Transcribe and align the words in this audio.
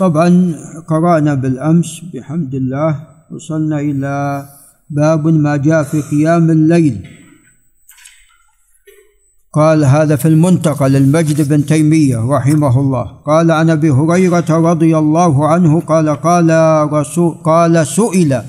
طبعا 0.00 0.54
قرأنا 0.88 1.34
بالأمس 1.34 2.00
بحمد 2.14 2.54
الله 2.54 3.00
وصلنا 3.30 3.80
إلى 3.80 4.44
باب 4.90 5.26
ما 5.26 5.56
جاء 5.56 5.82
في 5.82 6.00
قيام 6.02 6.50
الليل. 6.50 7.06
قال 9.52 9.84
هذا 9.84 10.16
في 10.16 10.28
المنتقى 10.28 10.88
للمجد 10.88 11.48
بن 11.48 11.66
تيمية 11.66 12.18
رحمه 12.36 12.80
الله. 12.80 13.04
قال 13.26 13.50
عن 13.50 13.70
أبي 13.70 13.90
هريرة 13.90 14.50
رضي 14.50 14.98
الله 14.98 15.48
عنه 15.48 15.80
قال 15.80 16.08
قال 16.08 16.48
رسول 16.92 17.34
قال 17.44 17.86
سئل 17.86 18.42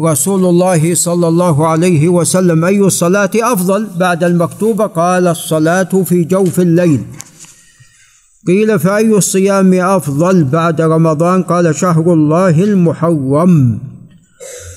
رسول 0.00 0.44
الله 0.44 0.94
صلى 0.94 1.28
الله 1.28 1.66
عليه 1.66 2.08
وسلم 2.08 2.64
أي 2.64 2.80
الصلاة 2.80 3.30
أفضل؟ 3.34 3.88
بعد 3.96 4.24
المكتوبة 4.24 4.86
قال 4.86 5.26
الصلاة 5.26 6.02
في 6.04 6.24
جوف 6.24 6.60
الليل. 6.60 7.04
قيل 8.46 8.78
فأي 8.78 9.16
الصيام 9.16 9.74
أفضل 9.74 10.44
بعد 10.44 10.80
رمضان؟ 10.80 11.42
قال 11.42 11.74
شهر 11.74 12.12
الله 12.12 12.64
المحرم. 12.64 13.78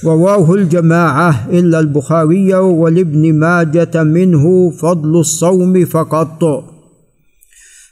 رواه 0.06 0.54
الجماعة 0.54 1.50
إلا 1.50 1.80
البخاري 1.80 2.56
ولابن 2.56 3.34
ماجة 3.34 4.04
منه 4.04 4.72
فضل 4.72 5.20
الصوم 5.20 5.86
فقط. 5.86 6.64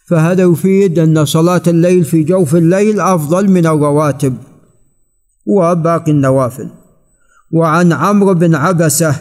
فهذا 0.07 0.43
يفيد 0.43 0.99
أن 0.99 1.25
صلاة 1.25 1.61
الليل 1.67 2.05
في 2.05 2.23
جوف 2.23 2.55
الليل 2.55 2.99
أفضل 2.99 3.49
من 3.49 3.65
الرواتب. 3.65 4.35
وباقي 5.45 6.11
النوافل. 6.11 6.69
وعن 7.51 7.93
عمرو 7.93 8.33
بن 8.33 8.55
عبسة 8.55 9.15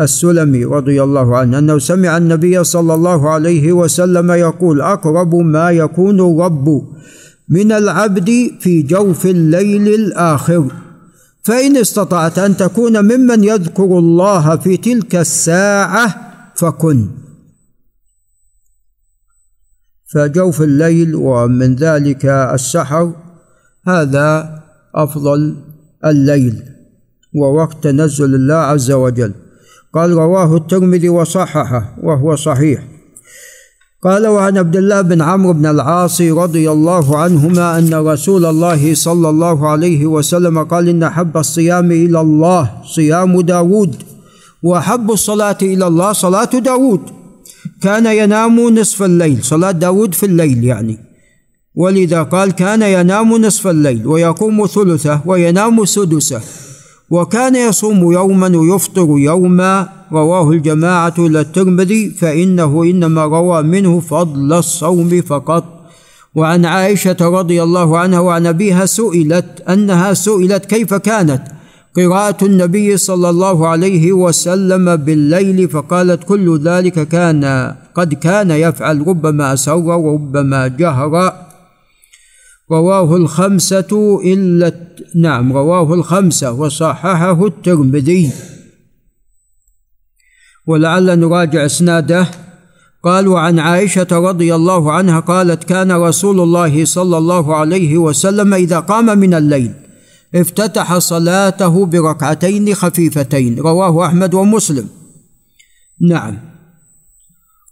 السلمي 0.00 0.64
رضي 0.64 1.02
الله 1.02 1.36
عنه 1.36 1.58
أنه 1.58 1.78
سمع 1.78 2.16
النبي 2.16 2.64
صلى 2.64 2.94
الله 2.94 3.30
عليه 3.30 3.72
وسلم 3.72 4.30
يقول 4.30 4.80
أقرب 4.80 5.34
ما 5.34 5.70
يكون 5.70 6.20
الرب 6.20 6.68
من 7.48 7.72
العبد 7.72 8.50
في 8.60 8.82
جوف 8.82 9.26
الليل 9.26 9.88
الآخر. 9.88 10.72
فإن 11.42 11.76
استطعت 11.76 12.38
أن 12.38 12.56
تكون 12.56 13.04
ممن 13.04 13.44
يذكر 13.44 13.98
الله 13.98 14.56
في 14.56 14.76
تلك 14.76 15.16
الساعة 15.16 16.32
فكن. 16.56 17.08
فجوف 20.14 20.62
الليل 20.62 21.14
ومن 21.14 21.74
ذلك 21.74 22.26
السحر 22.26 23.14
هذا 23.86 24.60
أفضل 24.94 25.56
الليل 26.04 26.62
ووقت 27.34 27.84
تنزل 27.84 28.34
الله 28.34 28.54
عز 28.54 28.90
وجل. 28.90 29.32
قال 29.94 30.10
رواه 30.10 30.56
الترمذي 30.56 31.08
وصححه 31.08 31.96
وهو 32.02 32.36
صحيح. 32.36 32.82
قال 34.04 34.26
وعن 34.26 34.58
عبد 34.58 34.76
الله 34.76 35.00
بن 35.00 35.22
عمرو 35.22 35.52
بن 35.52 35.66
العاص 35.66 36.20
رضي 36.20 36.70
الله 36.70 37.18
عنهما 37.18 37.78
أن 37.78 37.94
رسول 37.94 38.46
الله 38.46 38.94
صلى 38.94 39.28
الله 39.28 39.68
عليه 39.68 40.06
وسلم 40.06 40.64
قال 40.64 40.88
إن 40.88 41.02
احب 41.02 41.36
الصيام 41.36 41.92
إلى 41.92 42.20
الله 42.20 42.70
صيام 42.94 43.40
داود 43.40 43.96
واحب 44.62 45.10
الصلاة 45.10 45.58
إلى 45.62 45.86
الله 45.86 46.12
صلاة 46.12 46.44
داود. 46.44 47.00
كان 47.82 48.06
ينام 48.06 48.60
نصف 48.60 49.02
الليل 49.02 49.44
صلاة 49.44 49.70
داود 49.70 50.14
في 50.14 50.26
الليل 50.26 50.64
يعني. 50.64 50.98
ولذا 51.74 52.22
قال 52.22 52.52
كان 52.52 52.82
ينام 52.82 53.36
نصف 53.36 53.66
الليل 53.66 54.06
ويقوم 54.06 54.66
ثلثه 54.66 55.20
وينام 55.26 55.84
سدسه. 55.84 56.40
وكان 57.10 57.56
يصوم 57.56 58.12
يوما 58.12 58.56
ويفطر 58.58 59.08
يوما 59.18 59.88
رواه 60.12 60.50
الجماعة 60.50 61.14
إلى 61.18 61.40
الترمذي 61.40 62.10
فإنه 62.10 62.82
إنما 62.82 63.24
روى 63.24 63.62
منه 63.62 64.00
فضل 64.00 64.52
الصوم 64.52 65.22
فقط. 65.22 65.64
وعن 66.34 66.64
عائشة 66.64 67.16
رضي 67.20 67.62
الله 67.62 67.98
عنها 67.98 68.20
وعن 68.20 68.46
أبيها 68.46 68.86
سئلت 68.86 69.62
أنها 69.68 70.12
سئلت 70.14 70.64
كيف 70.64 70.94
كانت؟ 70.94 71.42
قراءة 71.96 72.44
النبي 72.44 72.96
صلى 72.96 73.30
الله 73.30 73.68
عليه 73.68 74.12
وسلم 74.12 74.96
بالليل 74.96 75.68
فقالت 75.68 76.24
كل 76.24 76.60
ذلك 76.64 77.08
كان 77.08 77.74
قد 77.94 78.14
كان 78.14 78.50
يفعل 78.50 79.08
ربما 79.08 79.52
أسر 79.52 79.76
وربما 79.76 80.68
جهر. 80.68 81.32
رواه 82.70 83.16
الخمسة 83.16 84.20
إلا 84.24 84.72
نعم 85.14 85.52
رواه 85.52 85.94
الخمسة 85.94 86.52
وصححه 86.52 87.46
الترمذي. 87.46 88.30
ولعل 90.66 91.18
نراجع 91.18 91.66
إسناده. 91.66 92.26
قال 93.04 93.28
وعن 93.28 93.58
عائشة 93.58 94.06
رضي 94.12 94.54
الله 94.54 94.92
عنها 94.92 95.20
قالت 95.20 95.64
كان 95.64 95.92
رسول 95.92 96.40
الله 96.40 96.84
صلى 96.84 97.18
الله 97.18 97.56
عليه 97.56 97.98
وسلم 97.98 98.54
إذا 98.54 98.80
قام 98.80 99.18
من 99.18 99.34
الليل 99.34 99.72
افتتح 100.34 100.98
صلاته 100.98 101.86
بركعتين 101.86 102.74
خفيفتين. 102.74 103.58
رواه 103.58 104.06
أحمد 104.06 104.34
ومسلم. 104.34 104.88
نعم. 106.00 106.38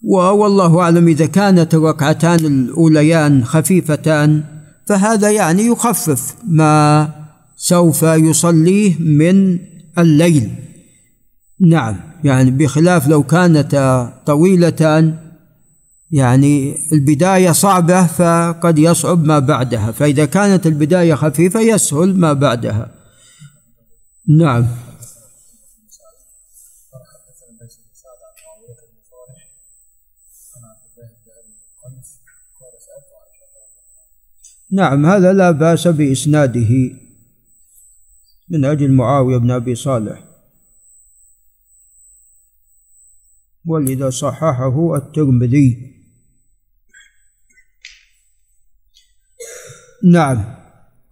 والله 0.02 0.80
أعلم 0.80 1.08
إذا 1.08 1.26
كانت 1.26 1.74
الركعتان 1.74 2.38
الأوليان 2.46 3.44
خفيفتان 3.44 4.44
فهذا 4.90 5.30
يعني 5.30 5.66
يخفف 5.66 6.34
ما 6.48 7.08
سوف 7.56 8.02
يصليه 8.02 8.98
من 8.98 9.58
الليل. 9.98 10.50
نعم 11.60 11.96
يعني 12.24 12.50
بخلاف 12.50 13.08
لو 13.08 13.22
كانت 13.22 14.06
طويلتان 14.26 15.18
يعني 16.10 16.76
البداية 16.92 17.52
صعبة 17.52 18.06
فقد 18.06 18.78
يصعب 18.78 19.24
ما 19.24 19.38
بعدها 19.38 19.92
فإذا 19.92 20.24
كانت 20.24 20.66
البداية 20.66 21.14
خفيفة 21.14 21.60
يسهل 21.60 22.16
ما 22.16 22.32
بعدها. 22.32 22.90
نعم. 24.28 24.66
نعم 34.72 35.06
هذا 35.06 35.32
لا 35.32 35.50
بأس 35.50 35.88
بإسناده 35.88 36.70
من 38.50 38.64
أجل 38.64 38.92
معاوية 38.92 39.36
بن 39.36 39.50
أبي 39.50 39.74
صالح. 39.74 40.24
ولذا 43.66 44.10
صححه 44.10 44.96
الترمذي. 44.96 46.00
نعم 50.12 50.44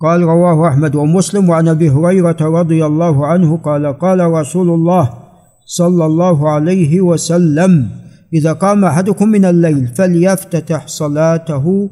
قال 0.00 0.22
رواه 0.22 0.69
أحمد 0.69 0.94
ومسلم 0.94 1.48
وعن 1.48 1.69
أبي 1.69 1.90
هريرة 1.90 2.36
رضي 2.40 2.86
الله 2.86 3.26
عنه 3.26 3.56
قال 3.56 3.98
قال 3.98 4.20
رسول 4.20 4.69
الله 4.70 5.28
صلى 5.66 6.06
الله 6.06 6.50
عليه 6.50 7.00
وسلم 7.00 7.90
إذا 8.32 8.52
قام 8.52 8.84
أحدكم 8.84 9.28
من 9.28 9.44
الليل 9.44 9.86
فليفتتح 9.86 10.86
صلاته 10.86 11.90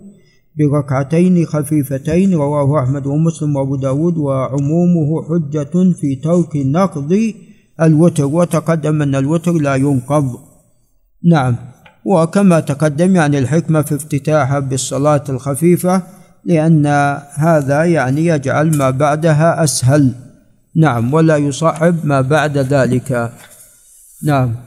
بركعتين 0.59 1.47
خفيفتين 1.47 2.35
رواه 2.35 2.85
أحمد 2.85 3.07
ومسلم 3.07 3.57
وأبو 3.57 3.77
داود 3.77 4.17
وعمومه 4.17 5.23
حجة 5.29 5.93
في 6.01 6.17
ترك 6.25 6.57
نقض 6.57 7.33
الوتر 7.83 8.25
وتقدم 8.25 9.03
أن 9.03 9.15
الوتر 9.15 9.53
لا 9.53 9.75
ينقض. 9.75 10.39
نعم. 11.25 11.57
وكما 12.05 12.61
تقدم 12.61 13.17
يعني 13.17 13.39
الحكمة 13.39 13.83
في 13.83 13.95
افتتاحها 13.95 14.59
بالصلاة 14.59 15.25
الخفيفة 15.29 16.03
لأن 16.45 16.87
هذا 17.35 17.85
يعني 17.85 18.27
يجعل 18.27 18.77
ما 18.77 18.91
بعدها 18.91 19.65
أسهل. 19.65 20.15
نعم. 20.77 21.15
ولا 21.15 21.37
يصعب 21.37 22.07
ما 22.07 22.21
بعد 22.21 22.59
ذلك. 22.59 23.33
نعم. 24.25 24.57